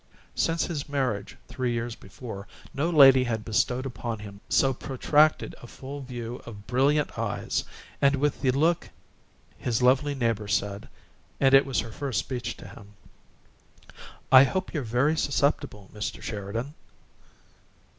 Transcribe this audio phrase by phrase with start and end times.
[0.33, 5.67] Since his marriage three years before, no lady had bestowed upon him so protracted a
[5.67, 7.63] full view of brilliant eyes;
[8.01, 8.89] and, with the look,
[9.59, 10.89] his lovely neighbor said
[11.39, 12.93] and it was her first speech to him
[14.31, 16.19] "I hope you're very susceptible, Mr.
[16.19, 16.73] Sheridan!"